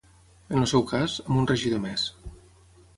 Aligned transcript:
En 0.55 0.61
el 0.61 0.65
seu 0.71 0.85
cas, 0.93 1.19
amb 1.27 1.43
un 1.43 1.47
regidor 1.53 1.85
més. 1.87 2.11